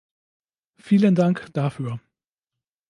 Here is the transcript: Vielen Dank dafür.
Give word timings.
Vielen 0.77 1.13
Dank 1.13 1.53
dafür. 1.53 1.99